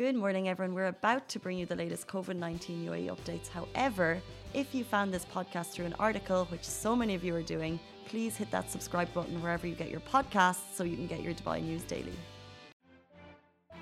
Good 0.00 0.16
morning, 0.16 0.48
everyone. 0.48 0.74
We're 0.74 0.86
about 0.86 1.28
to 1.28 1.38
bring 1.38 1.58
you 1.58 1.66
the 1.66 1.76
latest 1.76 2.08
COVID 2.08 2.36
19 2.36 2.86
UAE 2.86 3.14
updates. 3.14 3.48
However, 3.48 4.18
if 4.54 4.74
you 4.74 4.82
found 4.82 5.12
this 5.12 5.26
podcast 5.26 5.72
through 5.72 5.84
an 5.84 5.94
article, 5.98 6.46
which 6.46 6.64
so 6.64 6.96
many 6.96 7.14
of 7.14 7.22
you 7.22 7.34
are 7.34 7.42
doing, 7.42 7.78
please 8.08 8.34
hit 8.34 8.50
that 8.50 8.70
subscribe 8.70 9.12
button 9.12 9.42
wherever 9.42 9.66
you 9.66 9.74
get 9.74 9.90
your 9.90 10.00
podcasts 10.00 10.72
so 10.72 10.84
you 10.84 10.96
can 10.96 11.06
get 11.06 11.20
your 11.20 11.34
Dubai 11.34 11.62
news 11.62 11.82
daily. 11.82 12.14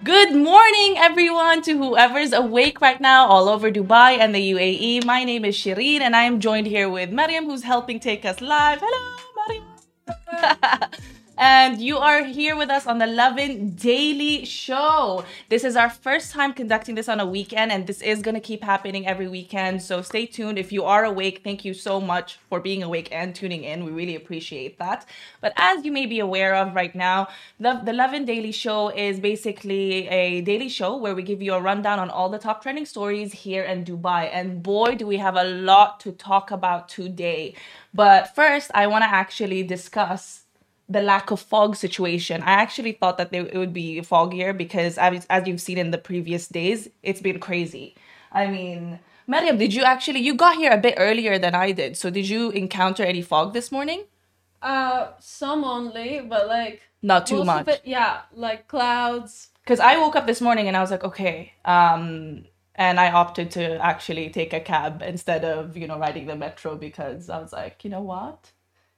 Good 0.03 0.35
morning, 0.35 0.97
everyone, 0.99 1.63
to 1.63 1.79
whoever's 1.79 2.33
awake 2.33 2.81
right 2.81 3.01
now 3.01 3.29
all 3.29 3.49
over 3.49 3.71
Dubai 3.71 4.19
and 4.19 4.35
the 4.35 4.51
UAE. 4.55 5.05
My 5.05 5.23
name 5.23 5.45
is 5.45 5.57
Shireen, 5.57 6.01
and 6.01 6.17
I 6.17 6.25
am 6.25 6.41
joined 6.41 6.67
here 6.67 6.89
with 6.89 7.13
Mariam, 7.13 7.45
who's 7.45 7.63
helping 7.63 8.01
take 8.01 8.25
us 8.25 8.41
live. 8.41 8.81
Hello, 8.83 9.03
Mariam. 9.39 10.91
and 11.39 11.81
you 11.81 11.99
are 11.99 12.25
here 12.25 12.57
with 12.57 12.69
us 12.69 12.85
on 12.89 12.99
the 12.99 13.07
Lovin 13.07 13.71
Daily 13.77 14.45
Show. 14.45 15.25
This 15.49 15.63
is 15.63 15.77
our 15.77 15.89
first 15.89 16.33
time 16.33 16.53
conducting 16.53 16.97
this 16.97 17.09
on 17.09 17.21
a 17.21 17.27
weekend, 17.27 17.71
and 17.71 17.87
this 17.87 18.03
is 18.03 18.23
going 18.23 18.35
to 18.35 18.41
keep 18.41 18.65
happening 18.65 19.07
every 19.07 19.29
weekend. 19.29 19.81
So 19.81 20.03
stay 20.03 20.27
tuned. 20.27 20.59
If 20.59 20.73
you 20.73 20.83
are 20.83 21.05
awake, 21.05 21.43
thank 21.45 21.65
you 21.65 21.75
so 21.75 22.01
much 22.01 22.41
for 22.49 22.59
being 22.59 22.83
awake 22.83 23.09
and 23.13 23.37
tuning 23.37 23.63
in. 23.63 23.85
We 23.85 23.93
really 23.93 24.17
appreciate 24.17 24.81
that. 24.81 25.07
But 25.41 25.53
as 25.57 25.85
you 25.85 25.93
may 25.93 26.07
be 26.07 26.19
aware 26.19 26.57
of 26.57 26.75
right 26.75 26.95
now, 26.95 27.29
the, 27.61 27.81
the 27.85 27.93
Lovin 27.93 28.25
Daily 28.25 28.51
Show 28.51 28.89
is 28.89 29.21
basically 29.21 30.09
a 30.09 30.41
daily 30.41 30.69
show 30.69 30.97
where 30.97 31.15
we 31.15 31.23
give 31.23 31.41
you 31.41 31.55
a 31.55 31.61
rundown 31.61 32.01
on 32.01 32.11
all 32.11 32.29
the 32.29 32.39
top 32.39 32.63
trending 32.63 32.85
stories 32.85 33.33
here 33.33 33.63
in 33.63 33.85
Dubai. 33.85 34.29
And 34.33 34.61
boy, 34.61 34.97
do 34.97 35.07
we 35.07 35.19
have 35.19 35.37
a 35.37 35.45
lot 35.45 36.01
to 36.01 36.11
talk 36.11 36.51
about 36.51 36.89
today. 36.89 37.55
But 37.95 38.35
first, 38.35 38.73
I 38.75 38.89
want 38.89 39.03
to 39.03 39.09
actually 39.09 39.63
discuss 39.63 40.48
the 40.89 41.03
lack 41.03 41.31
of 41.31 41.41
fog 41.41 41.77
situation. 41.77 42.43
I 42.43 42.53
actually 42.53 42.93
thought 42.93 43.19
that 43.19 43.31
they, 43.31 43.41
it 43.41 43.57
would 43.57 43.75
be 43.75 44.01
foggier 44.01 44.57
because, 44.57 44.97
as, 44.99 45.27
as 45.29 45.47
you've 45.47 45.61
seen 45.61 45.79
in 45.79 45.91
the 45.91 45.99
previous 45.99 46.49
days, 46.49 46.89
it's 47.03 47.21
been 47.21 47.39
crazy. 47.41 47.95
I 48.33 48.47
mean, 48.47 49.01
Mariam, 49.27 49.59
did 49.59 49.75
you 49.75 49.85
actually 49.85 50.21
you 50.21 50.35
got 50.35 50.57
here 50.57 50.73
a 50.73 50.79
bit 50.79 50.95
earlier 50.97 51.39
than 51.39 51.55
I 51.55 51.73
did? 51.73 51.97
So 51.97 52.09
did 52.09 52.29
you 52.29 52.51
encounter 52.51 53.03
any 53.05 53.23
fog 53.23 53.53
this 53.53 53.71
morning? 53.71 54.05
Uh, 54.63 55.09
some 55.21 55.65
only, 55.65 56.21
but 56.21 56.49
like 56.49 56.81
not 57.03 57.27
too 57.27 57.45
much. 57.45 57.69
It, 57.69 57.83
yeah, 57.85 58.23
like 58.33 58.67
clouds. 58.69 59.51
Because 59.63 59.81
I 59.81 59.99
woke 59.99 60.17
up 60.17 60.27
this 60.27 60.41
morning 60.41 60.67
and 60.67 60.77
I 60.77 60.81
was 60.81 60.91
like, 60.91 61.05
okay, 61.05 61.53
um, 61.67 62.47
and 62.75 62.99
I 62.99 63.11
opted 63.11 63.51
to 63.53 63.85
actually 63.85 64.31
take 64.31 64.55
a 64.55 64.61
cab 64.61 65.03
instead 65.03 65.45
of 65.45 65.77
you 65.77 65.87
know 65.87 65.99
riding 65.99 66.27
the 66.27 66.35
metro 66.35 66.77
because 66.77 67.29
I 67.29 67.39
was 67.39 67.53
like, 67.53 67.85
you 67.85 67.91
know 67.91 68.01
what, 68.01 68.51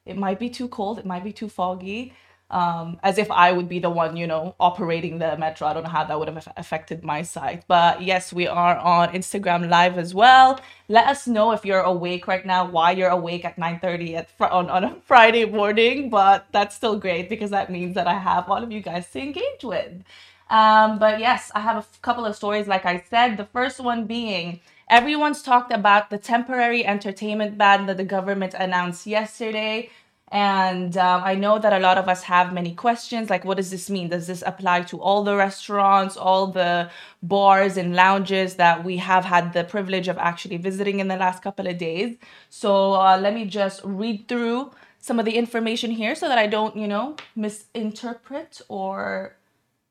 it 0.06 0.16
might 0.16 0.38
be 0.38 0.50
too 0.50 0.68
cold, 0.68 0.98
it 0.98 1.06
might 1.06 1.24
be 1.24 1.32
too 1.32 1.48
foggy. 1.48 2.12
Um, 2.50 2.98
as 3.04 3.16
if 3.18 3.30
I 3.30 3.52
would 3.52 3.68
be 3.68 3.78
the 3.78 3.90
one, 3.90 4.16
you 4.16 4.26
know, 4.26 4.56
operating 4.58 5.20
the 5.20 5.36
metro. 5.38 5.68
I 5.68 5.72
don't 5.72 5.84
know 5.84 5.88
how 5.88 6.02
that 6.02 6.18
would 6.18 6.26
have 6.26 6.48
affected 6.56 7.04
my 7.04 7.22
sight. 7.22 7.62
But 7.68 8.02
yes, 8.02 8.32
we 8.32 8.48
are 8.48 8.76
on 8.76 9.10
Instagram 9.12 9.68
Live 9.68 9.96
as 9.96 10.14
well. 10.14 10.60
Let 10.88 11.06
us 11.06 11.28
know 11.28 11.52
if 11.52 11.64
you're 11.64 11.82
awake 11.82 12.26
right 12.26 12.44
now, 12.44 12.68
why 12.68 12.90
you're 12.90 13.08
awake 13.08 13.44
at 13.44 13.56
9.30 13.56 14.14
at 14.16 14.30
fr- 14.30 14.46
on, 14.46 14.68
on 14.68 14.82
a 14.82 14.96
Friday 15.04 15.44
morning. 15.44 16.10
But 16.10 16.46
that's 16.50 16.74
still 16.74 16.98
great 16.98 17.28
because 17.28 17.50
that 17.50 17.70
means 17.70 17.94
that 17.94 18.08
I 18.08 18.18
have 18.18 18.48
all 18.50 18.60
of 18.64 18.72
you 18.72 18.80
guys 18.80 19.08
to 19.12 19.20
engage 19.20 19.62
with. 19.62 20.02
Um, 20.50 20.98
but 20.98 21.20
yes, 21.20 21.50
I 21.54 21.60
have 21.60 21.76
a 21.76 21.86
couple 22.02 22.26
of 22.26 22.36
stories, 22.36 22.66
like 22.66 22.84
I 22.84 23.04
said. 23.08 23.36
The 23.36 23.46
first 23.46 23.80
one 23.80 24.06
being 24.06 24.60
everyone's 24.90 25.42
talked 25.42 25.72
about 25.72 26.10
the 26.10 26.18
temporary 26.18 26.84
entertainment 26.84 27.56
ban 27.56 27.86
that 27.86 27.96
the 27.96 28.04
government 28.04 28.54
announced 28.54 29.06
yesterday. 29.06 29.90
And 30.32 30.96
um, 30.96 31.22
I 31.24 31.34
know 31.34 31.58
that 31.58 31.72
a 31.72 31.80
lot 31.80 31.98
of 31.98 32.08
us 32.08 32.22
have 32.24 32.52
many 32.52 32.72
questions 32.74 33.30
like, 33.30 33.44
what 33.44 33.56
does 33.56 33.70
this 33.70 33.90
mean? 33.90 34.08
Does 34.08 34.28
this 34.28 34.44
apply 34.46 34.82
to 34.82 35.00
all 35.00 35.24
the 35.24 35.34
restaurants, 35.34 36.16
all 36.16 36.48
the 36.48 36.90
bars 37.22 37.76
and 37.76 37.96
lounges 37.96 38.54
that 38.56 38.84
we 38.84 38.96
have 38.98 39.24
had 39.24 39.52
the 39.52 39.64
privilege 39.64 40.06
of 40.06 40.18
actually 40.18 40.56
visiting 40.56 41.00
in 41.00 41.08
the 41.08 41.16
last 41.16 41.42
couple 41.42 41.66
of 41.66 41.78
days? 41.78 42.16
So 42.48 42.94
uh, 42.94 43.18
let 43.20 43.34
me 43.34 43.44
just 43.44 43.80
read 43.82 44.28
through 44.28 44.70
some 45.00 45.18
of 45.18 45.24
the 45.24 45.36
information 45.36 45.90
here 45.90 46.14
so 46.14 46.28
that 46.28 46.38
I 46.38 46.46
don't, 46.46 46.76
you 46.76 46.86
know, 46.86 47.16
misinterpret 47.34 48.60
or 48.68 49.36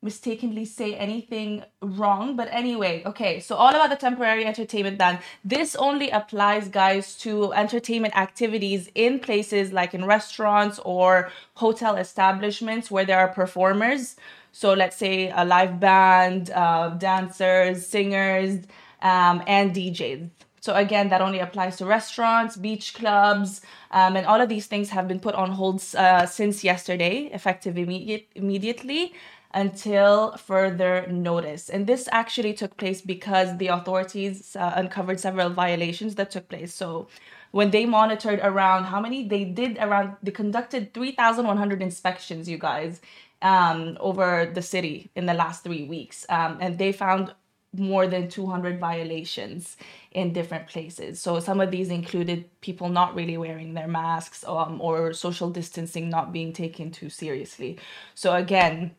mistakenly 0.02 0.64
say 0.64 0.94
anything 0.94 1.62
wrong. 1.82 2.36
But 2.36 2.48
anyway, 2.50 3.02
okay, 3.04 3.40
so 3.40 3.56
all 3.56 3.70
about 3.70 3.90
the 3.90 3.96
temporary 3.96 4.46
entertainment 4.46 4.98
ban. 4.98 5.18
This 5.44 5.76
only 5.76 6.10
applies, 6.10 6.68
guys, 6.68 7.16
to 7.18 7.52
entertainment 7.52 8.16
activities 8.16 8.90
in 8.94 9.18
places 9.20 9.72
like 9.72 9.94
in 9.94 10.04
restaurants 10.04 10.80
or 10.84 11.30
hotel 11.54 11.96
establishments 11.96 12.90
where 12.90 13.04
there 13.04 13.18
are 13.18 13.28
performers. 13.28 14.16
So 14.52 14.72
let's 14.72 14.96
say 14.96 15.30
a 15.30 15.44
live 15.44 15.78
band, 15.78 16.50
uh, 16.50 16.90
dancers, 16.90 17.86
singers, 17.86 18.64
um, 19.02 19.42
and 19.46 19.74
DJs. 19.74 20.28
So 20.60 20.74
again, 20.74 21.08
that 21.08 21.20
only 21.20 21.40
applies 21.40 21.76
to 21.78 21.86
restaurants, 21.86 22.56
beach 22.56 22.94
clubs, 22.94 23.62
um, 23.90 24.16
and 24.16 24.26
all 24.26 24.40
of 24.40 24.48
these 24.48 24.66
things 24.66 24.90
have 24.90 25.08
been 25.08 25.20
put 25.20 25.34
on 25.34 25.50
hold 25.52 25.82
uh, 25.96 26.26
since 26.26 26.62
yesterday, 26.62 27.30
effective 27.32 27.76
immediate, 27.78 28.28
immediately 28.34 29.14
until 29.52 30.36
further 30.36 31.06
notice. 31.08 31.68
And 31.68 31.86
this 31.86 32.08
actually 32.12 32.52
took 32.54 32.76
place 32.76 33.00
because 33.00 33.56
the 33.58 33.68
authorities 33.68 34.54
uh, 34.54 34.72
uncovered 34.76 35.18
several 35.18 35.50
violations 35.50 36.14
that 36.16 36.30
took 36.30 36.48
place. 36.48 36.72
So 36.72 37.08
when 37.50 37.70
they 37.70 37.84
monitored 37.86 38.40
around 38.42 38.84
how 38.84 39.00
many 39.00 39.26
they 39.26 39.44
did 39.44 39.78
around 39.78 40.16
they 40.22 40.30
conducted 40.30 40.94
3100 40.94 41.82
inspections 41.82 42.48
you 42.48 42.58
guys 42.58 43.00
um, 43.42 43.96
over 44.00 44.50
the 44.54 44.62
city 44.62 45.10
in 45.16 45.26
the 45.26 45.34
last 45.34 45.64
three 45.64 45.84
weeks 45.84 46.24
um, 46.28 46.58
and 46.60 46.78
they 46.78 46.92
found 46.92 47.34
more 47.72 48.06
than 48.06 48.28
200 48.28 48.80
violations 48.80 49.76
in 50.12 50.32
different 50.32 50.66
places 50.66 51.20
so 51.20 51.38
some 51.38 51.60
of 51.60 51.70
these 51.70 51.88
included 51.88 52.44
people 52.60 52.88
not 52.88 53.14
really 53.14 53.36
wearing 53.36 53.74
their 53.74 53.86
masks 53.86 54.44
um, 54.46 54.80
or 54.80 55.12
social 55.12 55.50
distancing 55.50 56.08
not 56.10 56.32
being 56.32 56.52
taken 56.52 56.90
too 56.90 57.08
seriously 57.08 57.78
so 58.14 58.34
again 58.34 58.90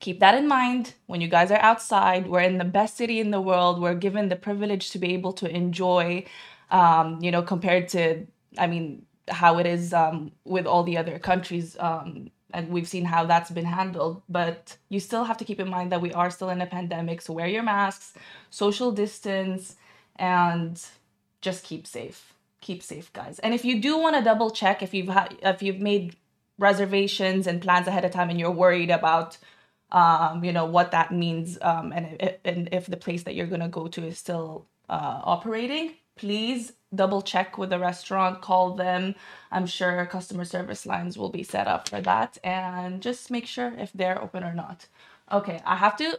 keep 0.00 0.20
that 0.20 0.34
in 0.34 0.46
mind 0.46 0.94
when 1.06 1.20
you 1.20 1.28
guys 1.28 1.50
are 1.50 1.58
outside. 1.58 2.26
We're 2.28 2.40
in 2.40 2.58
the 2.58 2.64
best 2.64 2.96
city 2.96 3.20
in 3.20 3.30
the 3.30 3.40
world. 3.40 3.80
We're 3.80 3.94
given 3.94 4.28
the 4.28 4.36
privilege 4.36 4.90
to 4.90 4.98
be 4.98 5.14
able 5.14 5.32
to 5.34 5.48
enjoy, 5.48 6.24
um, 6.70 7.18
you 7.20 7.30
know, 7.30 7.42
compared 7.42 7.88
to, 7.90 8.26
I 8.56 8.66
mean, 8.66 9.06
how 9.28 9.58
it 9.58 9.66
is 9.66 9.92
um, 9.92 10.32
with 10.44 10.66
all 10.66 10.84
the 10.84 10.96
other 10.96 11.18
countries. 11.18 11.76
Um, 11.78 12.30
and 12.52 12.68
we've 12.70 12.88
seen 12.88 13.04
how 13.04 13.26
that's 13.26 13.50
been 13.50 13.64
handled. 13.64 14.22
But 14.28 14.76
you 14.88 15.00
still 15.00 15.24
have 15.24 15.36
to 15.38 15.44
keep 15.44 15.60
in 15.60 15.68
mind 15.68 15.92
that 15.92 16.00
we 16.00 16.12
are 16.12 16.30
still 16.30 16.50
in 16.50 16.60
a 16.60 16.66
pandemic. 16.66 17.20
So 17.22 17.32
wear 17.32 17.46
your 17.46 17.62
masks, 17.62 18.14
social 18.50 18.92
distance, 18.92 19.76
and 20.16 20.82
just 21.40 21.64
keep 21.64 21.86
safe. 21.86 22.32
Keep 22.60 22.82
safe, 22.82 23.12
guys. 23.12 23.38
And 23.40 23.54
if 23.54 23.64
you 23.64 23.80
do 23.80 23.98
want 23.98 24.16
to 24.16 24.22
double 24.22 24.50
check 24.50 24.82
if 24.82 24.92
you've 24.92 25.08
had 25.08 25.36
if 25.42 25.62
you've 25.62 25.80
made 25.80 26.16
reservations 26.58 27.46
and 27.46 27.62
plans 27.62 27.86
ahead 27.86 28.04
of 28.04 28.10
time 28.10 28.30
and 28.30 28.38
you're 28.38 28.50
worried 28.50 28.90
about 28.90 29.38
um, 29.90 30.44
you 30.44 30.52
know 30.52 30.66
what 30.66 30.90
that 30.90 31.12
means 31.12 31.58
um, 31.62 31.92
and, 31.92 32.36
and 32.44 32.68
if 32.72 32.86
the 32.86 32.96
place 32.96 33.22
that 33.22 33.34
you're 33.34 33.46
going 33.46 33.60
to 33.60 33.68
go 33.68 33.86
to 33.86 34.04
is 34.04 34.18
still 34.18 34.66
uh, 34.88 35.20
operating 35.22 35.94
please 36.16 36.72
double 36.94 37.22
check 37.22 37.58
with 37.58 37.70
the 37.70 37.78
restaurant 37.78 38.40
call 38.42 38.74
them. 38.74 39.14
I'm 39.50 39.66
sure 39.66 40.06
customer 40.06 40.44
service 40.44 40.86
lines 40.86 41.18
will 41.18 41.28
be 41.30 41.42
set 41.42 41.66
up 41.68 41.88
for 41.88 42.00
that 42.00 42.38
and 42.42 43.02
just 43.02 43.30
make 43.30 43.46
sure 43.46 43.72
if 43.76 43.92
they're 43.92 44.20
open 44.22 44.42
or 44.44 44.54
not. 44.54 44.86
Okay 45.30 45.60
i 45.66 45.76
have 45.76 45.96
to 45.98 46.18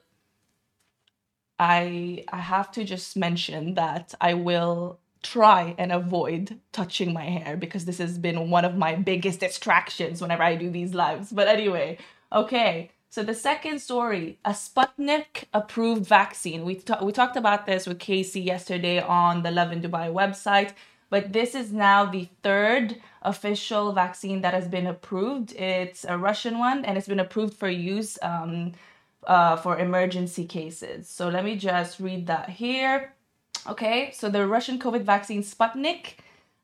i 1.57 2.23
i 2.31 2.37
have 2.37 2.71
to 2.71 2.83
just 2.83 3.17
mention 3.17 3.73
that 3.75 4.13
i 4.21 4.33
will 4.33 4.99
try 5.23 5.75
and 5.77 5.91
avoid 5.91 6.59
touching 6.71 7.11
my 7.13 7.25
hair 7.25 7.57
because 7.57 7.85
this 7.85 7.97
has 7.97 8.17
been 8.17 8.49
one 8.49 8.63
of 8.65 8.77
my 8.77 8.95
biggest 8.95 9.39
distractions 9.41 10.21
whenever 10.21 10.43
i 10.43 10.55
do 10.55 10.69
these 10.69 10.93
lives. 10.93 11.31
But 11.31 11.47
anyway 11.47 11.97
okay 12.31 12.91
so 13.09 13.23
the 13.23 13.33
second 13.33 13.79
story, 13.79 14.37
a 14.45 14.51
Sputnik 14.51 15.45
approved 15.53 16.05
vaccine. 16.05 16.63
We, 16.63 16.75
ta- 16.75 17.03
we 17.03 17.11
talked 17.11 17.35
about 17.35 17.65
this 17.65 17.87
with 17.87 17.97
Casey 17.97 18.39
yesterday 18.39 19.01
on 19.01 19.41
the 19.41 19.49
Lovin 19.49 19.81
Dubai 19.81 20.13
website, 20.13 20.73
but 21.09 21.33
this 21.33 21.55
is 21.55 21.73
now 21.73 22.05
the 22.05 22.29
third 22.43 22.97
official 23.23 23.93
vaccine 23.93 24.41
that 24.41 24.53
has 24.53 24.67
been 24.67 24.85
approved. 24.85 25.53
It's 25.53 26.05
a 26.05 26.17
Russian 26.17 26.59
one 26.59 26.85
and 26.85 26.97
it's 26.97 27.07
been 27.07 27.19
approved 27.19 27.55
for 27.55 27.67
use 27.67 28.19
um, 28.21 28.73
uh, 29.25 29.55
for 29.55 29.79
emergency 29.79 30.45
cases. 30.45 31.09
So 31.09 31.29
let 31.29 31.43
me 31.43 31.55
just 31.55 31.99
read 31.99 32.27
that 32.27 32.49
here. 32.49 33.13
Okay, 33.67 34.11
so 34.13 34.29
the 34.29 34.45
Russian 34.47 34.79
COVID 34.79 35.01
vaccine 35.01 35.41
Sputnik 35.41 36.13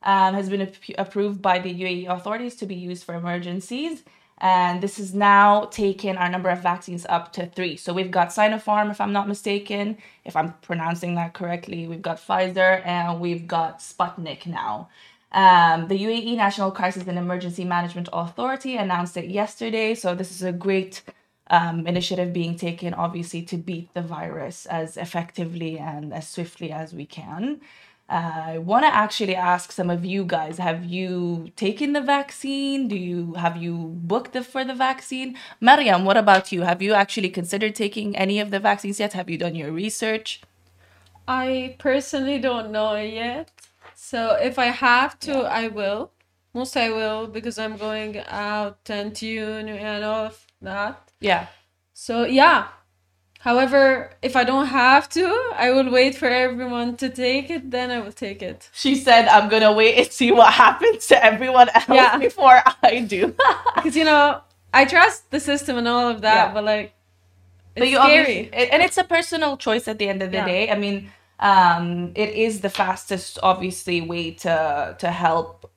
um, 0.03 0.35
has 0.35 0.49
been 0.49 0.61
ap- 0.61 0.75
approved 0.97 1.41
by 1.41 1.57
the 1.57 1.73
UAE 1.73 2.07
authorities 2.07 2.55
to 2.57 2.65
be 2.67 2.75
used 2.75 3.03
for 3.03 3.15
emergencies. 3.15 4.03
And 4.39 4.81
this 4.81 4.97
has 4.97 5.13
now 5.13 5.65
taken 5.65 6.17
our 6.17 6.29
number 6.29 6.49
of 6.49 6.61
vaccines 6.61 7.05
up 7.07 7.31
to 7.33 7.45
three. 7.47 7.77
So 7.77 7.93
we've 7.93 8.11
got 8.11 8.29
Sinopharm, 8.29 8.91
if 8.91 8.99
I'm 8.99 9.13
not 9.13 9.27
mistaken, 9.27 9.97
if 10.25 10.35
I'm 10.35 10.53
pronouncing 10.61 11.15
that 11.15 11.33
correctly. 11.33 11.87
We've 11.87 12.01
got 12.01 12.17
Pfizer 12.17 12.85
and 12.85 13.21
we've 13.21 13.47
got 13.47 13.79
Sputnik 13.79 14.45
now. 14.45 14.89
Um, 15.31 15.87
the 15.87 15.97
UAE 15.97 16.35
National 16.37 16.71
Crisis 16.71 17.07
and 17.07 17.17
Emergency 17.17 17.65
Management 17.65 18.09
Authority 18.11 18.77
announced 18.77 19.17
it 19.17 19.25
yesterday. 19.25 19.95
So 19.95 20.15
this 20.15 20.31
is 20.31 20.43
a 20.43 20.51
great 20.51 21.01
um, 21.49 21.87
initiative 21.87 22.33
being 22.33 22.57
taken, 22.57 22.93
obviously, 22.93 23.41
to 23.43 23.57
beat 23.57 23.93
the 23.93 24.01
virus 24.01 24.65
as 24.65 24.97
effectively 24.97 25.77
and 25.77 26.13
as 26.13 26.27
swiftly 26.27 26.71
as 26.71 26.93
we 26.93 27.05
can. 27.05 27.61
I 28.07 28.59
want 28.59 28.85
to 28.85 28.93
actually 28.93 29.35
ask 29.35 29.71
some 29.71 29.89
of 29.89 30.05
you 30.05 30.25
guys: 30.25 30.59
Have 30.59 30.85
you 30.85 31.51
taken 31.55 31.93
the 31.93 32.01
vaccine? 32.01 32.87
Do 32.87 32.95
you 32.95 33.33
have 33.33 33.57
you 33.57 33.75
booked 33.97 34.33
the, 34.33 34.43
for 34.43 34.63
the 34.63 34.75
vaccine? 34.75 35.35
Mariam, 35.59 36.05
what 36.05 36.17
about 36.17 36.51
you? 36.51 36.61
Have 36.61 36.81
you 36.81 36.93
actually 36.93 37.29
considered 37.29 37.73
taking 37.73 38.15
any 38.15 38.39
of 38.39 38.51
the 38.51 38.59
vaccines 38.59 38.99
yet? 38.99 39.13
Have 39.13 39.29
you 39.29 39.37
done 39.37 39.55
your 39.55 39.71
research? 39.71 40.41
I 41.27 41.75
personally 41.79 42.37
don't 42.37 42.71
know 42.71 42.95
yet. 42.95 43.49
So 43.95 44.35
if 44.35 44.59
I 44.59 44.65
have 44.65 45.19
to, 45.21 45.39
I 45.39 45.67
will. 45.67 46.11
Most 46.53 46.77
I 46.77 46.89
will 46.91 47.25
because 47.25 47.57
I'm 47.57 47.75
going 47.75 48.19
out 48.27 48.87
and 48.87 49.15
tune 49.15 49.67
and 49.67 50.05
all 50.05 50.25
of 50.27 50.45
that. 50.61 51.09
Yeah. 51.19 51.47
So 51.93 52.23
yeah. 52.23 52.67
However, 53.45 54.09
if 54.23 54.35
I 54.35 54.43
don't 54.43 54.65
have 54.65 55.07
to, 55.09 55.25
I 55.55 55.69
will 55.69 55.91
wait 55.91 56.15
for 56.15 56.27
everyone 56.27 56.97
to 56.97 57.09
take 57.09 57.51
it, 57.51 57.69
then 57.69 57.91
I 57.91 57.99
will 57.99 58.11
take 58.25 58.41
it. 58.41 58.69
She 58.73 58.95
said, 58.95 59.27
I'm 59.27 59.49
going 59.49 59.61
to 59.61 59.71
wait 59.71 59.93
and 59.99 60.11
see 60.11 60.31
what 60.31 60.51
happens 60.51 61.05
to 61.11 61.23
everyone 61.23 61.69
else 61.69 61.85
Yeah. 61.87 62.17
before 62.29 62.59
I 62.81 63.01
do. 63.01 63.35
Because 63.75 63.95
you 63.95 64.03
know, 64.03 64.41
I 64.73 64.85
trust 64.85 65.29
the 65.29 65.39
system 65.39 65.77
and 65.77 65.87
all 65.87 66.07
of 66.09 66.21
that, 66.21 66.47
Yeah. 66.47 66.53
but 66.55 66.63
like 66.63 66.87
it's 67.75 67.81
but 67.81 67.89
you 67.89 67.97
scary. 67.97 68.49
and 68.73 68.81
it's 68.81 68.97
a 68.97 69.03
personal 69.03 69.57
choice 69.57 69.87
at 69.87 69.99
the 69.99 70.07
end 70.09 70.23
of 70.23 70.31
the 70.31 70.37
Yeah. 70.37 70.45
day. 70.53 70.71
I 70.71 70.75
mean, 70.85 71.11
um, 71.39 72.13
it 72.15 72.29
is 72.29 72.61
the 72.61 72.69
fastest, 72.81 73.37
obviously, 73.43 74.01
way 74.01 74.31
to 74.45 74.95
to 74.97 75.07
help 75.11 75.69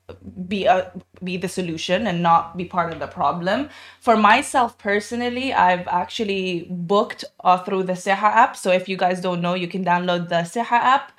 be 0.47 0.65
a 0.65 0.91
be 1.23 1.37
the 1.37 1.47
solution 1.47 2.07
and 2.07 2.23
not 2.23 2.55
be 2.57 2.65
part 2.65 2.93
of 2.93 2.99
the 2.99 3.07
problem. 3.07 3.69
For 3.99 4.15
myself 4.15 4.77
personally, 4.77 5.53
I've 5.53 5.87
actually 5.87 6.67
booked 6.69 7.25
uh, 7.43 7.57
through 7.63 7.83
the 7.83 7.93
Seha 7.93 8.23
app. 8.23 8.55
So 8.55 8.71
if 8.71 8.87
you 8.87 8.97
guys 8.97 9.21
don't 9.21 9.41
know, 9.41 9.53
you 9.53 9.67
can 9.67 9.83
download 9.83 10.29
the 10.29 10.43
Seha 10.43 10.71
app 10.71 11.11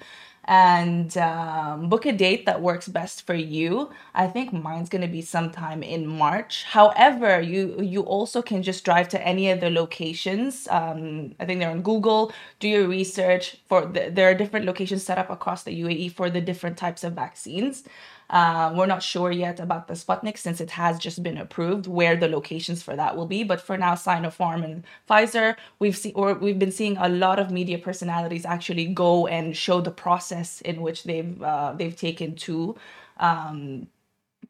and 0.45 1.17
um, 1.19 1.89
book 1.89 2.07
a 2.07 2.13
date 2.13 2.47
that 2.47 2.61
works 2.61 2.89
best 2.89 3.27
for 3.27 3.35
you. 3.35 3.91
I 4.15 4.27
think 4.27 4.53
mine's 4.53 4.89
gonna 4.89 5.07
be 5.07 5.23
sometime 5.23 5.83
in 5.83 6.07
March. 6.07 6.65
However, 6.65 7.41
you 7.41 7.81
you 7.81 8.01
also 8.03 8.43
can 8.43 8.63
just 8.63 8.85
drive 8.85 9.09
to 9.11 9.27
any 9.27 9.51
of 9.51 9.61
the 9.61 9.71
locations. 9.71 10.67
Um, 10.69 11.35
I 11.39 11.45
think 11.45 11.61
they're 11.61 11.71
on 11.71 11.83
Google. 11.83 12.33
Do 12.59 12.69
your 12.69 12.89
research 12.89 13.59
for 13.69 13.87
the, 13.87 14.11
there 14.11 14.29
are 14.29 14.35
different 14.35 14.67
locations 14.67 15.05
set 15.05 15.19
up 15.19 15.31
across 15.31 15.63
the 15.63 15.79
UAE 15.83 16.13
for 16.15 16.31
the 16.31 16.41
different 16.41 16.77
types 16.77 17.05
of 17.05 17.13
vaccines. 17.13 17.85
Uh, 18.31 18.73
we're 18.77 18.87
not 18.87 19.03
sure 19.03 19.33
yet 19.33 19.59
about 19.59 19.89
the 19.89 19.95
Sputnik 19.95 20.39
since 20.39 20.61
it 20.61 20.71
has 20.71 21.01
just 21.01 21.21
been 21.21 21.37
approved 21.37 21.89
where 21.89 22.17
the 22.17 22.29
locations 22.29 22.81
for 22.81 22.95
that 22.95 23.17
will 23.17 23.27
be. 23.27 23.43
But 23.43 23.61
for 23.61 23.77
now, 23.77 23.95
Sinopharm 23.95 24.65
and 24.65 24.85
Pfizer, 25.09 25.57
we've 25.81 25.97
seen 25.97 26.13
or 26.15 26.35
we've 26.35 26.59
been 26.59 26.71
seeing 26.71 26.97
a 26.97 27.09
lot 27.09 27.41
of 27.41 27.51
media 27.51 27.77
personalities 27.79 28.47
actually 28.47 28.87
go 28.87 29.27
and 29.27 29.57
show 29.57 29.81
the 29.81 29.91
process 29.91 30.61
in 30.61 30.81
which 30.81 31.03
they've 31.05 31.43
uh, 31.43 31.75
they've 31.77 31.97
taken 31.97 32.37
to 32.37 32.77
um, 33.19 33.89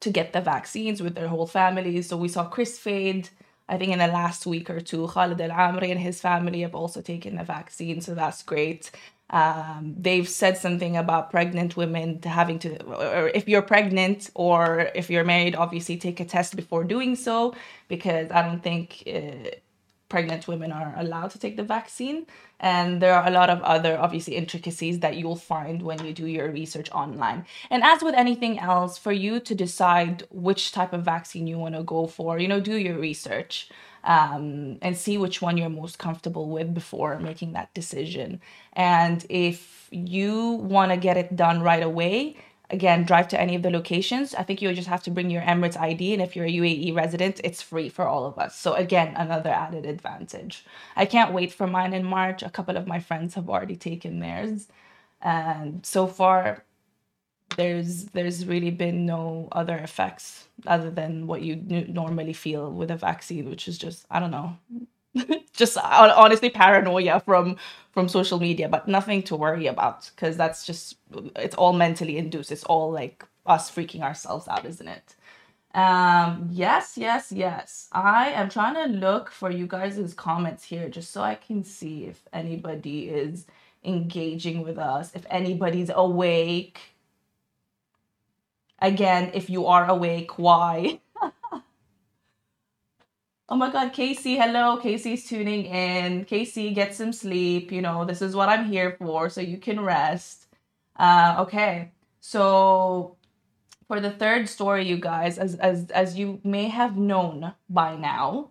to 0.00 0.10
get 0.10 0.34
the 0.34 0.42
vaccines 0.42 1.02
with 1.02 1.14
their 1.14 1.28
whole 1.28 1.46
families. 1.46 2.08
So 2.08 2.18
we 2.18 2.28
saw 2.28 2.44
Chris 2.48 2.78
Fade. 2.78 3.30
I 3.66 3.78
think 3.78 3.92
in 3.92 4.00
the 4.00 4.08
last 4.08 4.46
week 4.46 4.68
or 4.68 4.80
two, 4.80 5.06
Khalid 5.06 5.40
Al 5.40 5.50
Amri 5.50 5.90
and 5.90 6.00
his 6.00 6.20
family 6.20 6.60
have 6.62 6.74
also 6.74 7.00
taken 7.00 7.36
the 7.36 7.44
vaccine, 7.44 8.00
so 8.00 8.14
that's 8.14 8.42
great. 8.42 8.90
Um, 9.30 9.94
they've 9.96 10.28
said 10.28 10.58
something 10.58 10.96
about 10.96 11.30
pregnant 11.30 11.76
women 11.76 12.20
having 12.22 12.58
to, 12.60 12.82
or 12.84 13.28
if 13.28 13.48
you're 13.48 13.62
pregnant 13.62 14.28
or 14.34 14.90
if 14.94 15.08
you're 15.08 15.24
married, 15.24 15.54
obviously 15.54 15.96
take 15.96 16.18
a 16.18 16.24
test 16.24 16.56
before 16.56 16.82
doing 16.82 17.14
so, 17.14 17.54
because 17.86 18.30
I 18.32 18.42
don't 18.42 18.62
think 18.62 19.04
uh, 19.06 19.50
pregnant 20.10 20.46
women 20.46 20.72
are 20.72 20.92
allowed 20.98 21.30
to 21.30 21.38
take 21.38 21.56
the 21.56 21.62
vaccine. 21.62 22.26
And 22.58 23.00
there 23.00 23.14
are 23.14 23.26
a 23.26 23.30
lot 23.30 23.48
of 23.48 23.62
other, 23.62 23.98
obviously, 23.98 24.36
intricacies 24.36 25.00
that 25.00 25.16
you'll 25.16 25.36
find 25.36 25.80
when 25.80 26.04
you 26.04 26.12
do 26.12 26.26
your 26.26 26.50
research 26.50 26.90
online. 26.90 27.46
And 27.70 27.82
as 27.82 28.02
with 28.02 28.14
anything 28.14 28.58
else, 28.58 28.98
for 28.98 29.12
you 29.12 29.40
to 29.40 29.54
decide 29.54 30.24
which 30.30 30.72
type 30.72 30.92
of 30.92 31.02
vaccine 31.02 31.46
you 31.46 31.58
want 31.58 31.74
to 31.76 31.82
go 31.82 32.06
for, 32.06 32.38
you 32.38 32.48
know, 32.48 32.60
do 32.60 32.76
your 32.76 32.98
research 32.98 33.70
um, 34.04 34.78
and 34.82 34.96
see 34.96 35.16
which 35.16 35.40
one 35.40 35.56
you're 35.56 35.70
most 35.70 35.98
comfortable 35.98 36.50
with 36.50 36.74
before 36.74 37.18
making 37.18 37.52
that 37.52 37.72
decision. 37.72 38.40
And 38.74 39.24
if 39.30 39.88
you 39.90 40.52
want 40.52 40.90
to 40.90 40.98
get 40.98 41.16
it 41.16 41.36
done 41.36 41.62
right 41.62 41.82
away, 41.82 42.36
again, 42.70 43.04
drive 43.04 43.28
to 43.28 43.40
any 43.40 43.54
of 43.54 43.62
the 43.62 43.70
locations. 43.70 44.34
I 44.34 44.42
think 44.42 44.62
you 44.62 44.72
just 44.72 44.88
have 44.88 45.02
to 45.04 45.10
bring 45.10 45.30
your 45.30 45.42
Emirates 45.42 45.78
ID. 45.78 46.12
And 46.14 46.22
if 46.22 46.36
you're 46.36 46.46
a 46.46 46.52
UAE 46.52 46.94
resident, 46.94 47.40
it's 47.44 47.62
free 47.62 47.88
for 47.88 48.06
all 48.06 48.26
of 48.26 48.38
us. 48.38 48.56
So, 48.56 48.74
again, 48.74 49.14
another 49.16 49.50
added 49.50 49.86
advantage. 49.86 50.64
I 50.96 51.06
can't 51.06 51.32
wait 51.32 51.52
for 51.52 51.66
mine 51.66 51.92
in 51.92 52.04
March. 52.04 52.42
A 52.42 52.50
couple 52.50 52.76
of 52.76 52.86
my 52.86 53.00
friends 53.00 53.34
have 53.34 53.50
already 53.50 53.76
taken 53.76 54.20
theirs. 54.20 54.68
And 55.20 55.84
so 55.84 56.06
far, 56.06 56.64
there's 57.56 58.06
there's 58.06 58.46
really 58.46 58.70
been 58.70 59.06
no 59.06 59.48
other 59.52 59.76
effects 59.78 60.48
other 60.66 60.90
than 60.90 61.26
what 61.26 61.42
you 61.42 61.56
normally 61.88 62.32
feel 62.32 62.70
with 62.70 62.90
a 62.90 62.96
vaccine 62.96 63.48
which 63.50 63.66
is 63.66 63.76
just 63.76 64.06
i 64.10 64.20
don't 64.20 64.30
know 64.30 64.56
just 65.52 65.76
honestly 65.78 66.50
paranoia 66.50 67.20
from 67.20 67.56
from 67.92 68.08
social 68.08 68.38
media 68.38 68.68
but 68.68 68.86
nothing 68.86 69.22
to 69.22 69.34
worry 69.36 69.66
about 69.66 70.08
because 70.14 70.36
that's 70.36 70.64
just 70.64 70.96
it's 71.36 71.54
all 71.56 71.72
mentally 71.72 72.16
induced. 72.16 72.52
It's 72.52 72.64
all 72.64 72.90
like 72.92 73.24
us 73.46 73.70
freaking 73.70 74.02
ourselves 74.02 74.46
out 74.48 74.64
isn't 74.64 74.86
it? 74.88 75.16
Um 75.74 76.48
yes 76.50 76.96
yes 76.96 77.32
yes. 77.32 77.88
I 77.92 78.30
am 78.30 78.48
trying 78.48 78.74
to 78.74 78.86
look 78.98 79.30
for 79.30 79.50
you 79.50 79.66
guys' 79.66 80.14
comments 80.14 80.64
here 80.64 80.88
just 80.88 81.10
so 81.12 81.22
i 81.22 81.34
can 81.34 81.64
see 81.64 82.04
if 82.06 82.22
anybody 82.32 83.08
is 83.08 83.46
engaging 83.84 84.62
with 84.62 84.78
us 84.78 85.14
if 85.14 85.26
anybody's 85.30 85.90
awake. 85.94 86.80
Again 88.80 89.30
if 89.34 89.50
you 89.50 89.66
are 89.66 89.88
awake 89.88 90.38
why 90.38 91.00
oh 93.50 93.56
my 93.56 93.70
god 93.70 93.92
casey 93.92 94.36
hello. 94.36 94.76
Casey's 94.76 95.28
tuning 95.28 95.66
in. 95.66 96.24
Casey 96.24 96.72
get 96.72 96.94
some 96.94 97.12
sleep. 97.12 97.72
You 97.72 97.82
know 97.82 98.04
this 98.04 98.22
is 98.22 98.34
what 98.34 98.48
i'm 98.48 98.66
here 98.66 98.96
for 98.98 99.28
so 99.28 99.40
you 99.40 99.58
can 99.58 99.80
rest. 99.80 100.46
Uh, 100.96 101.36
okay. 101.40 101.92
So 102.20 103.16
for 103.88 104.00
the 104.00 104.10
third 104.10 104.48
story 104.48 104.86
you 104.86 104.96
guys 104.98 105.38
as 105.38 105.56
as 105.56 105.90
as 105.90 106.16
you 106.18 106.40
may 106.44 106.68
have 106.68 106.96
known 106.96 107.54
by 107.68 107.96
now 107.96 108.50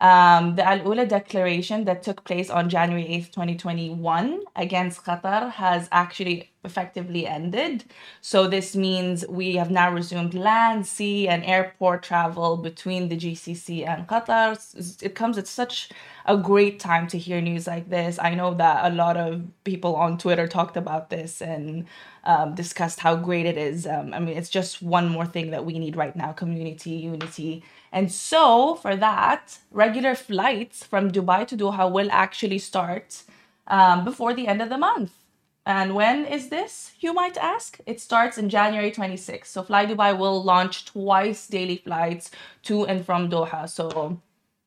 um, 0.00 0.56
the 0.56 0.66
Al 0.66 0.78
Ula 0.78 1.04
declaration 1.04 1.84
that 1.84 2.02
took 2.02 2.24
place 2.24 2.48
on 2.48 2.70
January 2.70 3.04
8th, 3.04 3.32
2021 3.32 4.40
against 4.56 5.04
Qatar 5.04 5.50
has 5.52 5.88
actually 5.92 6.50
effectively 6.64 7.26
ended. 7.26 7.84
So 8.20 8.46
this 8.46 8.74
means 8.74 9.26
we 9.26 9.56
have 9.56 9.70
now 9.70 9.92
resumed 9.92 10.32
land, 10.34 10.86
sea, 10.86 11.28
and 11.28 11.44
airport 11.44 12.02
travel 12.02 12.56
between 12.56 13.08
the 13.08 13.16
GCC 13.16 13.86
and 13.86 14.06
Qatar. 14.06 15.02
It 15.02 15.14
comes 15.14 15.36
at 15.36 15.46
such 15.46 15.90
a 16.26 16.36
great 16.36 16.80
time 16.80 17.06
to 17.08 17.18
hear 17.18 17.40
news 17.40 17.66
like 17.66 17.90
this. 17.90 18.18
I 18.18 18.34
know 18.34 18.54
that 18.54 18.90
a 18.90 18.94
lot 18.94 19.16
of 19.16 19.42
people 19.64 19.96
on 19.96 20.16
Twitter 20.16 20.46
talked 20.46 20.76
about 20.76 21.10
this 21.10 21.42
and 21.42 21.86
um, 22.24 22.54
discussed 22.54 23.00
how 23.00 23.16
great 23.16 23.46
it 23.46 23.58
is. 23.58 23.86
Um, 23.86 24.14
I 24.14 24.18
mean, 24.18 24.36
it's 24.36 24.50
just 24.50 24.82
one 24.82 25.08
more 25.08 25.26
thing 25.26 25.50
that 25.50 25.64
we 25.64 25.78
need 25.78 25.96
right 25.96 26.14
now 26.16 26.32
community, 26.32 26.90
unity. 26.90 27.64
And 27.92 28.10
so, 28.12 28.76
for 28.76 28.94
that, 28.96 29.58
regular 29.70 30.14
flights 30.14 30.84
from 30.84 31.10
Dubai 31.10 31.46
to 31.48 31.56
Doha 31.56 31.90
will 31.90 32.08
actually 32.12 32.58
start 32.58 33.24
um, 33.66 34.04
before 34.04 34.32
the 34.32 34.46
end 34.46 34.62
of 34.62 34.68
the 34.68 34.78
month. 34.78 35.12
And 35.66 35.94
when 35.94 36.24
is 36.24 36.48
this, 36.48 36.92
you 37.00 37.12
might 37.12 37.36
ask? 37.36 37.78
It 37.86 38.00
starts 38.00 38.38
in 38.38 38.48
January 38.48 38.90
26th. 38.90 39.46
So, 39.46 39.62
Fly 39.62 39.86
Dubai 39.86 40.16
will 40.16 40.42
launch 40.42 40.84
twice 40.84 41.46
daily 41.48 41.76
flights 41.76 42.30
to 42.64 42.86
and 42.86 43.04
from 43.04 43.28
Doha. 43.28 43.68
So, 43.68 44.20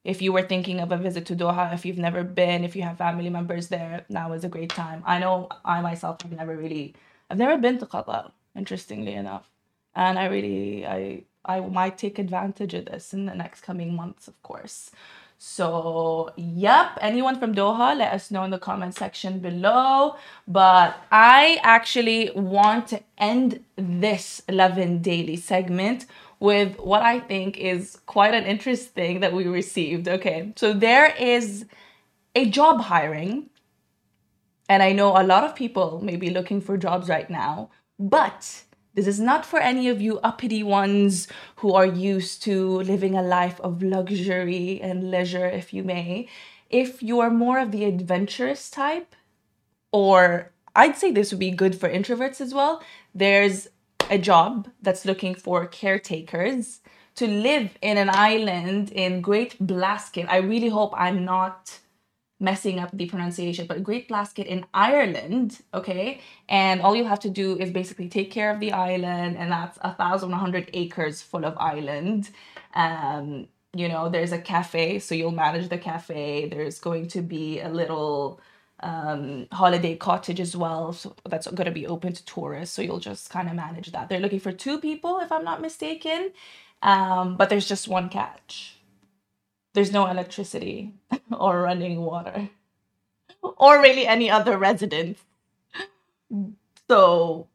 if 0.04 0.22
you 0.22 0.34
were 0.34 0.42
thinking 0.42 0.80
of 0.82 0.92
a 0.92 0.98
visit 0.98 1.26
to 1.28 1.36
Doha, 1.36 1.74
if 1.74 1.86
you've 1.86 1.98
never 1.98 2.24
been, 2.24 2.64
if 2.64 2.76
you 2.76 2.84
have 2.84 2.98
family 2.98 3.30
members 3.30 3.70
there, 3.70 4.06
now 4.10 4.34
is 4.34 4.44
a 4.44 4.50
great 4.50 4.70
time. 4.70 5.02
I 5.06 5.20
know 5.20 5.48
I 5.64 5.82
myself 5.82 6.22
have 6.22 6.32
never 6.32 6.56
really, 6.58 6.94
I've 7.30 7.38
never 7.38 7.58
been 7.58 7.78
to 7.80 7.86
Qatar, 7.86 8.32
interestingly 8.56 9.14
enough. 9.14 9.50
And 9.96 10.20
I 10.20 10.26
really, 10.26 10.86
I, 10.86 11.24
I 11.46 11.60
might 11.60 11.98
take 11.98 12.20
advantage 12.20 12.74
of 12.74 12.86
this 12.86 13.14
in 13.14 13.26
the 13.26 13.36
next 13.36 13.62
coming 13.62 13.96
months, 13.96 14.28
of 14.28 14.42
course. 14.44 14.92
So, 15.38 16.32
yep, 16.38 16.98
anyone 17.02 17.38
from 17.38 17.54
Doha, 17.54 17.98
let 17.98 18.14
us 18.14 18.32
know 18.32 18.44
in 18.44 18.52
the 18.52 18.58
comment 18.58 18.96
section 18.96 19.40
below. 19.40 20.16
But 20.48 20.96
I 21.12 21.60
actually 21.64 22.32
want 22.34 22.88
to 22.90 23.02
end 23.18 23.60
this 23.76 24.42
Lovin 24.50 25.02
Daily 25.02 25.36
segment 25.36 26.06
with 26.40 26.80
what 26.80 27.02
I 27.02 27.20
think 27.20 27.58
is 27.58 28.00
quite 28.06 28.34
an 28.34 28.46
interesting 28.46 28.94
thing 28.94 29.20
that 29.20 29.34
we 29.34 29.48
received. 29.48 30.08
Okay, 30.08 30.54
so 30.56 30.72
there 30.72 31.14
is 31.20 31.66
a 32.36 32.50
job 32.50 32.82
hiring, 32.82 33.50
and 34.70 34.82
I 34.82 34.94
know 34.94 35.10
a 35.10 35.24
lot 35.24 35.44
of 35.44 35.56
people 35.56 36.00
may 36.02 36.16
be 36.16 36.30
looking 36.30 36.62
for 36.62 36.78
jobs 36.78 37.10
right 37.10 37.30
now, 37.30 37.70
but 38.00 38.64
This 38.94 39.08
is 39.08 39.20
not 39.20 39.46
for 39.46 39.60
any 39.60 39.90
of 39.90 40.02
you 40.02 40.20
uppity 40.20 40.62
ones 40.62 41.28
who 41.58 41.74
are 41.74 41.86
used 41.86 42.44
to 42.44 42.78
living 42.82 43.16
a 43.16 43.24
life 43.24 43.60
of 43.62 43.82
luxury 43.82 44.80
and 44.82 45.10
leisure, 45.10 45.48
if 45.48 45.74
you 45.74 45.84
may. 45.84 46.28
If 46.70 47.02
you 47.02 47.20
are 47.20 47.32
more 47.32 47.60
of 47.60 47.72
the 47.72 47.86
adventurous 47.86 48.70
type, 48.70 49.16
or 49.92 50.52
I'd 50.76 50.98
say 50.98 51.12
this 51.12 51.32
would 51.32 51.40
be 51.40 51.52
good 51.52 51.76
for 51.80 51.90
introverts 51.90 52.40
as 52.40 52.54
well, 52.54 52.84
there's 53.16 53.68
a 54.10 54.18
job 54.18 54.70
that's 54.82 55.06
looking 55.06 55.34
for 55.34 55.66
caretakers 55.66 56.82
to 57.16 57.28
live 57.28 57.78
in 57.82 57.98
an 57.98 58.10
island 58.12 58.92
in 58.92 59.22
Great 59.22 59.56
Blasket. 59.60 60.28
I 60.30 60.38
really 60.38 60.70
hope 60.70 60.94
I'm 60.96 61.26
not 61.26 61.80
messing 62.44 62.80
up 62.80 62.90
the 62.94 63.08
pronunciation, 63.08 63.66
but 63.66 63.84
Great 63.84 64.08
Blasket 64.10 64.48
in 64.48 64.66
Ireland, 64.74 65.62
okay? 65.74 66.20
And 66.50 66.82
all 66.82 66.96
you 66.96 67.06
have 67.06 67.22
to 67.22 67.30
do 67.30 67.58
is 67.58 67.72
basically 67.72 68.10
take 68.10 68.30
care 68.32 68.52
of 68.52 68.60
the 68.60 68.74
island, 68.74 69.38
and 69.38 69.52
that's 69.52 69.80
a 69.82 69.94
thousand 69.96 70.32
one 70.32 70.40
hundred 70.40 70.70
acres 70.74 71.22
full 71.22 71.46
of 71.46 71.58
island. 71.58 72.30
Um, 72.76 73.48
you 73.76 73.88
know, 73.88 74.10
there's 74.10 74.34
a 74.34 74.38
cafe, 74.40 75.00
so 75.00 75.16
you'll 75.16 75.32
manage 75.32 75.70
the 75.70 75.78
cafe. 75.78 76.48
There's 76.50 76.80
going 76.80 77.08
to 77.10 77.22
be 77.22 77.60
a 77.62 77.70
little 77.70 78.40
um, 78.82 79.48
holiday 79.52 79.96
cottage 79.96 80.40
as 80.42 80.56
well, 80.56 80.94
so 80.94 81.16
that's 81.28 81.48
going 81.48 81.66
to 81.66 81.72
be 81.72 81.88
open 81.88 82.14
to 82.14 82.26
tourists. 82.26 82.76
So 82.76 82.82
you'll 82.82 83.00
just 83.00 83.30
kind 83.30 83.48
of 83.50 83.56
manage 83.56 83.92
that. 83.94 84.10
They're 84.10 84.20
looking 84.20 84.42
for 84.42 84.52
two 84.52 84.80
people, 84.80 85.20
if 85.22 85.32
I'm 85.32 85.46
not 85.46 85.62
mistaken, 85.62 86.32
um, 86.84 87.38
but 87.38 87.50
there's 87.50 87.68
just 87.68 87.88
one 87.88 88.10
catch 88.10 88.78
there's 89.74 89.92
no 89.92 90.08
electricity 90.08 90.94
or 91.40 91.62
running 91.62 92.02
water 92.02 92.50
or 93.42 93.82
really 93.82 94.08
any 94.08 94.30
other 94.30 94.58
residents. 94.58 95.22
So 96.90 97.48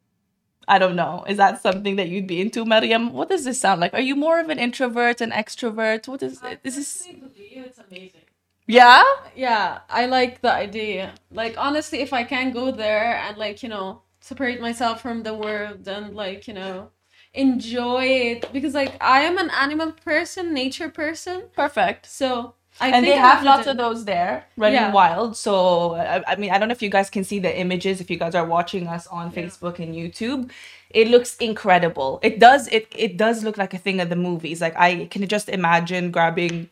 I 0.69 0.79
don't 0.79 0.97
know. 0.97 1.25
Is 1.29 1.37
that 1.39 1.63
something 1.63 1.97
that 1.97 2.09
you'd 2.09 2.27
be 2.27 2.41
into, 2.41 2.65
Mariam? 2.65 3.13
What 3.13 3.29
does 3.29 3.45
this 3.45 3.61
sound 3.61 3.81
like? 3.81 3.95
Are 3.95 4.01
you 4.01 4.17
more 4.17 4.41
of 4.41 4.51
an 4.51 4.59
introvert, 4.59 5.21
an 5.21 5.31
extrovert? 5.31 6.09
What 6.09 6.23
is 6.23 6.43
it? 6.43 6.63
This 6.63 6.77
is 6.77 7.07
It's 7.09 7.79
amazing. 7.79 8.23
yeah. 8.67 9.03
Yeah, 9.37 9.81
I 9.89 10.07
like 10.07 10.41
the 10.43 10.53
idea. 10.53 11.15
Like 11.31 11.57
honestly, 11.59 12.01
if 12.01 12.13
I 12.13 12.25
can 12.25 12.53
go 12.53 12.71
there 12.71 13.17
and 13.17 13.37
like 13.37 13.63
you 13.63 13.69
know 13.69 14.03
separate 14.21 14.61
myself 14.61 15.01
from 15.01 15.23
the 15.23 15.35
world 15.35 15.87
and 15.89 16.15
like 16.15 16.49
you 16.49 16.55
know 16.55 16.91
enjoy 17.35 18.05
it 18.05 18.53
because 18.53 18.75
like 18.75 18.97
I 19.01 19.21
am 19.23 19.39
an 19.39 19.51
animal 19.51 19.93
person, 19.93 20.53
nature 20.55 20.91
person, 20.91 21.45
Perfect. 21.55 22.07
so 22.07 22.55
I 22.81 22.91
and 22.91 23.05
they 23.07 23.17
have 23.17 23.43
lots 23.45 23.67
of 23.67 23.77
those 23.77 24.05
there 24.05 24.47
running 24.57 24.75
Yeah. 24.81 24.93
wild. 24.93 25.37
So 25.37 25.95
I, 25.95 26.23
I 26.33 26.37
mean 26.37 26.51
i 26.51 26.59
don't 26.59 26.69
know 26.69 26.73
if 26.73 26.83
you 26.83 26.91
guys 26.91 27.11
can 27.11 27.25
see 27.25 27.39
the 27.39 27.53
images 27.59 28.01
if 28.01 28.11
you 28.11 28.19
guys 28.19 28.35
are 28.35 28.47
watching 28.47 28.87
us 28.87 29.07
on 29.09 29.33
Yeah. 29.33 29.43
facebook 29.43 29.79
and 29.79 29.95
youtube. 29.95 30.51
It 30.91 31.09
looks 31.09 31.37
incredible. 31.37 32.19
It 32.23 32.39
does 32.39 32.69
it 32.69 32.87
it 32.97 33.17
does 33.17 33.45
look 33.45 33.59
like 33.59 33.75
a 33.75 33.79
thing 33.79 34.01
of 34.01 34.09
the 34.09 34.17
movies. 34.17 34.61
Like 34.61 34.77
i 34.77 35.07
can 35.07 35.27
just 35.29 35.49
imagine 35.49 36.11
grabbing 36.11 36.69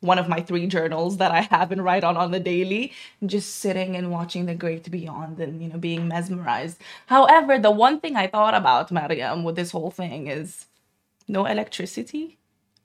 one 0.00 0.18
of 0.18 0.28
my 0.28 0.40
three 0.40 0.66
journals 0.66 1.16
that 1.18 1.30
i 1.30 1.42
have 1.54 1.70
and 1.70 1.84
write 1.84 2.02
on 2.02 2.16
on 2.16 2.32
the 2.32 2.40
daily 2.40 2.92
and 3.20 3.30
just 3.30 3.56
sitting 3.56 3.94
and 3.96 4.10
watching 4.10 4.46
the 4.46 4.54
great 4.54 4.90
beyond 4.90 5.38
and 5.38 5.62
you 5.62 5.68
know 5.68 5.78
being 5.78 6.08
mesmerized. 6.08 6.76
However 7.06 7.58
the 7.58 7.70
one 7.70 8.00
thing 8.00 8.16
i 8.16 8.26
thought 8.26 8.54
about 8.62 8.90
mariam 8.90 9.44
with 9.44 9.54
this 9.56 9.70
whole 9.70 9.92
thing 9.92 10.26
is 10.26 10.66
no 11.28 11.46
electricity 11.46 12.38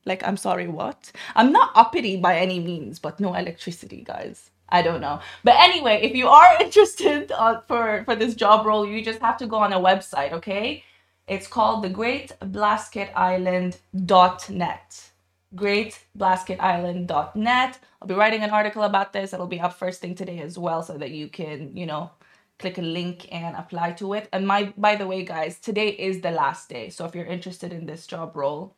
like, 0.08 0.26
I'm 0.26 0.36
sorry, 0.36 0.66
what? 0.66 1.12
I'm 1.36 1.52
not 1.52 1.70
uppity 1.76 2.16
by 2.16 2.38
any 2.38 2.58
means, 2.58 2.98
but 2.98 3.20
no 3.20 3.34
electricity, 3.34 4.02
guys. 4.02 4.50
I 4.70 4.82
don't 4.82 5.00
know. 5.00 5.20
But 5.44 5.56
anyway, 5.58 6.00
if 6.02 6.14
you 6.14 6.28
are 6.28 6.56
interested 6.60 7.32
uh, 7.32 7.60
for 7.68 8.02
for 8.04 8.14
this 8.16 8.34
job 8.34 8.66
role, 8.66 8.86
you 8.86 9.04
just 9.04 9.20
have 9.20 9.36
to 9.38 9.46
go 9.46 9.56
on 9.56 9.72
a 9.72 9.80
website, 9.80 10.32
okay? 10.32 10.84
It's 11.26 11.46
called 11.46 11.84
the 11.84 11.90
Great 11.90 12.32
Blasket 12.40 13.10
Island.net. 13.14 15.10
Great 15.54 15.98
Blasket 16.14 16.58
Island.net. 16.60 17.78
I'll 18.00 18.08
be 18.08 18.14
writing 18.14 18.42
an 18.42 18.50
article 18.50 18.82
about 18.82 19.12
this. 19.12 19.32
It'll 19.32 19.46
be 19.46 19.60
up 19.60 19.74
first 19.74 20.00
thing 20.00 20.14
today 20.14 20.40
as 20.40 20.58
well, 20.58 20.82
so 20.82 20.96
that 20.98 21.10
you 21.10 21.28
can, 21.28 21.76
you 21.76 21.86
know, 21.86 22.10
click 22.58 22.78
a 22.78 22.82
link 22.82 23.26
and 23.32 23.56
apply 23.56 23.92
to 23.92 24.14
it. 24.14 24.28
And 24.32 24.46
my 24.46 24.72
by 24.76 24.96
the 24.96 25.06
way, 25.06 25.24
guys, 25.24 25.58
today 25.58 25.88
is 25.88 26.20
the 26.20 26.30
last 26.30 26.68
day. 26.68 26.90
So 26.90 27.04
if 27.06 27.14
you're 27.14 27.24
interested 27.36 27.72
in 27.72 27.86
this 27.86 28.06
job 28.06 28.36
role, 28.36 28.74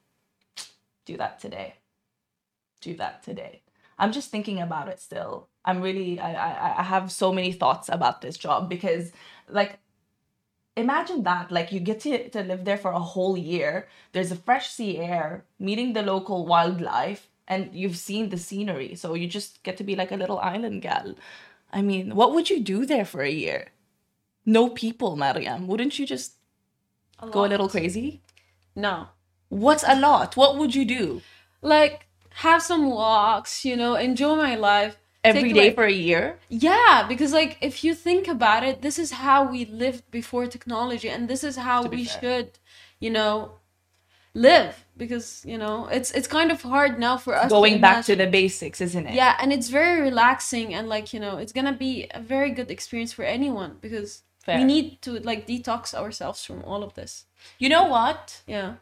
do 1.11 1.17
that 1.17 1.41
today. 1.41 1.75
Do 2.81 2.95
that 2.97 3.23
today. 3.23 3.63
I'm 3.99 4.13
just 4.13 4.31
thinking 4.31 4.61
about 4.61 4.89
it 4.89 5.01
still. 5.01 5.49
I'm 5.65 5.83
really 5.83 6.19
I 6.19 6.33
I, 6.33 6.79
I 6.79 6.83
have 6.83 7.13
so 7.13 7.33
many 7.33 7.53
thoughts 7.53 7.89
about 7.89 8.21
this 8.21 8.37
job 8.39 8.69
because 8.69 9.13
like 9.49 9.79
imagine 10.77 11.23
that 11.25 11.51
like 11.51 11.73
you 11.73 11.81
get 11.81 12.01
to, 12.01 12.31
to 12.31 12.43
live 12.43 12.65
there 12.65 12.79
for 12.79 12.93
a 12.93 13.09
whole 13.13 13.37
year. 13.37 13.89
There's 14.13 14.33
a 14.33 14.37
fresh 14.47 14.71
sea 14.71 14.99
air 14.99 15.45
meeting 15.59 15.93
the 15.93 16.03
local 16.03 16.47
wildlife 16.47 17.29
and 17.47 17.75
you've 17.75 17.99
seen 17.99 18.29
the 18.29 18.39
scenery. 18.39 18.95
So 18.95 19.15
you 19.15 19.27
just 19.27 19.63
get 19.65 19.77
to 19.79 19.85
be 19.85 19.97
like 19.97 20.13
a 20.13 20.21
little 20.23 20.39
island 20.39 20.83
gal. 20.83 21.15
I 21.73 21.83
mean 21.83 22.15
what 22.15 22.33
would 22.33 22.49
you 22.49 22.61
do 22.61 22.87
there 22.87 23.05
for 23.05 23.23
a 23.23 23.39
year? 23.45 23.63
No 24.47 24.71
people 24.71 25.17
mariam. 25.17 25.67
Wouldn't 25.67 25.99
you 25.99 26.07
just 26.07 26.37
go 27.31 27.45
a 27.45 27.53
little 27.53 27.69
crazy? 27.69 28.23
No, 28.75 29.09
what's 29.51 29.85
a 29.87 29.97
lot 30.09 30.37
what 30.37 30.57
would 30.59 30.75
you 30.75 30.85
do 30.85 31.21
like 31.61 32.07
have 32.47 32.63
some 32.63 32.89
walks, 32.89 33.65
you 33.65 33.77
know, 33.77 33.95
enjoy 33.97 34.35
my 34.37 34.55
life 34.55 34.97
every 35.25 35.43
Take, 35.51 35.55
day 35.55 35.65
like- 35.67 35.75
for 35.75 35.85
a 35.85 35.93
year 35.93 36.39
Yeah, 36.49 37.05
because 37.13 37.33
like 37.41 37.59
if 37.61 37.85
you 37.85 37.93
think 37.95 38.29
about 38.29 38.63
it, 38.65 38.81
this 38.81 38.99
is 38.99 39.11
how 39.27 39.39
we 39.51 39.61
lived 39.67 40.05
before 40.11 40.47
technology, 40.47 41.09
and 41.11 41.29
this 41.29 41.43
is 41.45 41.57
how 41.57 41.79
we 41.85 42.05
fair. 42.05 42.21
should, 42.21 42.49
you 43.05 43.11
know, 43.11 43.33
live. 44.35 44.85
Because 44.97 45.43
you 45.47 45.59
know, 45.59 45.77
it's 45.91 46.11
it's 46.13 46.29
kind 46.29 46.51
of 46.53 46.63
hard 46.63 46.99
now 46.99 47.17
for 47.17 47.35
us. 47.35 47.51
going 47.51 47.81
back 47.81 48.05
to 48.07 48.15
the 48.17 48.27
basics 48.27 48.81
isn't 48.81 49.07
it 49.09 49.15
yeah, 49.15 49.37
and 49.41 49.53
it's 49.53 49.69
very 49.69 50.01
relaxing, 50.01 50.73
and 50.75 50.89
like 50.89 51.13
you 51.15 51.21
know, 51.21 51.39
it's 51.39 51.53
gonna 51.53 51.73
be 51.89 52.07
a 52.15 52.21
very 52.21 52.51
good 52.51 52.71
experience 52.71 53.13
for 53.13 53.25
anyone 53.25 53.79
because 53.81 54.23
Fair. 54.45 54.59
we 54.59 54.65
need 54.65 55.03
to 55.03 55.11
like 55.31 55.47
detox 55.47 55.95
ourselves 55.95 56.45
from 56.45 56.63
all 56.65 56.83
of 56.83 56.95
this. 56.95 57.13
you 57.59 57.69
know 57.69 57.85
what 57.97 58.43
Yeah. 58.47 58.75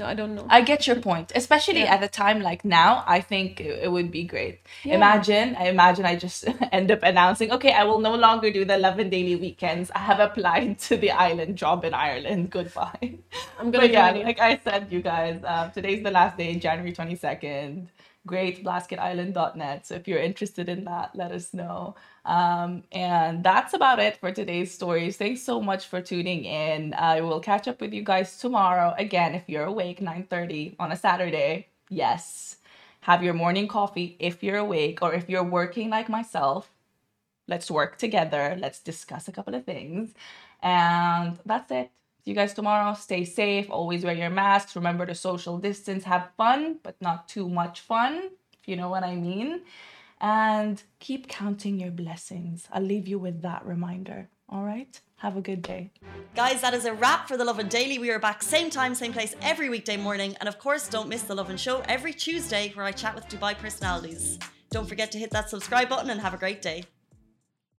No, 0.00 0.06
I 0.06 0.14
don't 0.14 0.34
know. 0.34 0.46
I 0.48 0.62
get 0.62 0.86
your 0.86 0.96
point, 0.96 1.32
especially 1.34 1.80
Yeah. 1.80 1.94
at 1.94 2.02
a 2.02 2.08
time 2.08 2.40
like 2.40 2.64
now. 2.64 3.04
I 3.06 3.20
think 3.20 3.60
it, 3.60 3.84
it 3.84 3.90
would 3.92 4.10
be 4.10 4.24
great. 4.24 4.60
Yeah. 4.82 4.94
Imagine, 4.94 5.56
I 5.56 5.68
imagine 5.68 6.06
I 6.06 6.16
just 6.16 6.46
end 6.72 6.90
up 6.90 7.02
announcing, 7.02 7.52
okay, 7.52 7.72
I 7.72 7.84
will 7.84 8.00
no 8.00 8.14
longer 8.14 8.50
do 8.50 8.64
the 8.64 8.78
Lovin 8.78 9.10
Daily 9.10 9.36
weekends. 9.36 9.90
I 9.94 9.98
have 10.10 10.18
applied 10.28 10.78
to 10.88 10.96
the 10.96 11.10
island 11.10 11.56
job 11.56 11.84
in 11.84 11.92
Ireland. 11.92 12.50
Goodbye. 12.58 13.14
I'm 13.58 13.70
gonna 13.70 13.84
But 13.84 13.92
yeah, 13.92 14.10
like 14.12 14.40
I 14.40 14.58
said, 14.64 14.88
you 14.90 15.02
guys, 15.02 15.38
um, 15.44 15.70
today's 15.72 16.02
the 16.02 16.10
last 16.10 16.38
day, 16.38 16.54
January 16.56 16.92
22nd. 16.92 17.86
Great 18.26 18.62
blasketisland.net. 18.64 19.86
So 19.86 19.94
if 19.94 20.06
you're 20.06 20.18
interested 20.18 20.68
in 20.68 20.84
that, 20.84 21.16
let 21.16 21.32
us 21.32 21.54
know. 21.54 21.96
Um, 22.26 22.84
and 22.92 23.42
that's 23.42 23.72
about 23.72 23.98
it 23.98 24.18
for 24.18 24.30
today's 24.30 24.72
stories. 24.72 25.16
Thanks 25.16 25.42
so 25.42 25.60
much 25.60 25.86
for 25.86 26.02
tuning 26.02 26.44
in. 26.44 26.92
I 26.94 27.22
will 27.22 27.40
catch 27.40 27.66
up 27.66 27.80
with 27.80 27.94
you 27.94 28.02
guys 28.02 28.36
tomorrow. 28.38 28.94
Again, 28.98 29.34
if 29.34 29.44
you're 29.48 29.64
awake, 29.64 30.00
9:30 30.00 30.76
on 30.78 30.92
a 30.92 30.96
Saturday. 30.96 31.68
Yes. 31.88 32.56
Have 33.02 33.22
your 33.22 33.34
morning 33.34 33.66
coffee 33.68 34.16
if 34.18 34.42
you're 34.42 34.58
awake 34.58 35.00
or 35.02 35.14
if 35.14 35.28
you're 35.30 35.42
working 35.44 35.88
like 35.90 36.08
myself. 36.10 36.70
Let's 37.48 37.70
work 37.70 37.98
together. 37.98 38.56
Let's 38.60 38.80
discuss 38.80 39.28
a 39.28 39.32
couple 39.32 39.54
of 39.54 39.64
things. 39.64 40.14
And 40.62 41.38
that's 41.46 41.70
it. 41.70 41.90
See 42.24 42.32
you 42.32 42.36
guys 42.36 42.52
tomorrow. 42.52 42.94
Stay 42.94 43.24
safe. 43.24 43.70
Always 43.70 44.04
wear 44.04 44.14
your 44.14 44.30
masks. 44.30 44.76
Remember 44.76 45.06
to 45.06 45.14
social 45.14 45.58
distance. 45.58 46.04
Have 46.04 46.28
fun, 46.36 46.78
but 46.82 46.96
not 47.00 47.28
too 47.28 47.48
much 47.48 47.80
fun, 47.80 48.30
if 48.60 48.68
you 48.68 48.76
know 48.76 48.90
what 48.90 49.04
I 49.04 49.14
mean. 49.14 49.62
And 50.20 50.82
keep 50.98 51.28
counting 51.28 51.80
your 51.80 51.90
blessings. 51.90 52.68
I'll 52.72 52.82
leave 52.82 53.08
you 53.08 53.18
with 53.18 53.40
that 53.40 53.64
reminder. 53.64 54.28
All 54.50 54.64
right? 54.64 55.00
Have 55.16 55.36
a 55.36 55.40
good 55.40 55.62
day. 55.62 55.92
Guys, 56.34 56.60
that 56.60 56.74
is 56.74 56.84
a 56.84 56.92
wrap 56.92 57.26
for 57.26 57.38
The 57.38 57.44
Lovin 57.44 57.68
Daily. 57.68 57.98
We 57.98 58.10
are 58.10 58.18
back 58.18 58.42
same 58.42 58.68
time, 58.68 58.94
same 58.94 59.14
place 59.14 59.34
every 59.40 59.70
weekday 59.70 59.96
morning. 59.96 60.36
And 60.40 60.48
of 60.48 60.58
course, 60.58 60.88
don't 60.88 61.08
miss 61.08 61.22
The 61.22 61.34
Lovin 61.34 61.56
Show 61.56 61.82
every 61.88 62.12
Tuesday 62.12 62.70
where 62.74 62.84
I 62.84 62.92
chat 62.92 63.14
with 63.14 63.28
Dubai 63.28 63.56
personalities. 63.56 64.38
Don't 64.70 64.88
forget 64.88 65.10
to 65.12 65.18
hit 65.18 65.30
that 65.30 65.48
subscribe 65.48 65.88
button 65.88 66.10
and 66.10 66.20
have 66.20 66.34
a 66.34 66.38
great 66.38 66.60
day. 66.60 66.84